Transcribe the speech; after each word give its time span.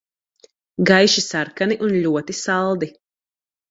Gaiši 0.91 1.25
sarkani 1.27 1.79
un 1.91 1.97
ļoti 2.09 2.41
saldi. 2.43 2.95